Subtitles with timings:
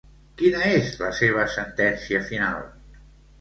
[0.41, 2.67] Quina és la seva sentència final?